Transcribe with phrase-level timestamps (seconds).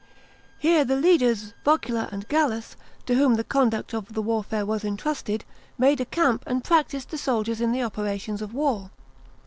[0.57, 5.45] Here the leaders Vocula and Gallus, to whom the conduct of the warfare was entrusted,
[5.77, 8.89] made a camp and practised the soldiers in the operations of war.